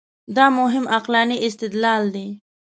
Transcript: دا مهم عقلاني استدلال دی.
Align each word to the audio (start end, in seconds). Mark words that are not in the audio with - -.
دا 0.35 0.45
مهم 0.59 0.85
عقلاني 0.95 1.35
استدلال 1.47 2.03
دی. 2.15 2.27